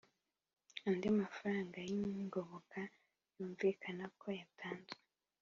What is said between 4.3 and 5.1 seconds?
yatanzwe